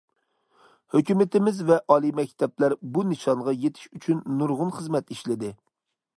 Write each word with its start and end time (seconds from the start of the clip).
ھۆكۈمىتىمىز 0.95 1.59
ۋە 1.67 1.77
ئالىي 1.95 2.13
مەكتەپلەر 2.21 2.77
بۇ 2.97 3.05
نىشانغا 3.11 3.55
يېتىش 3.67 3.93
ئۈچۈن 3.93 4.27
نۇرغۇن 4.41 4.77
خىزمەت 4.81 5.15
ئىشلىدى. 5.17 5.55